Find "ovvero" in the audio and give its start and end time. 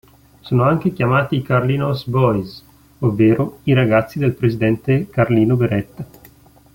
3.01-3.59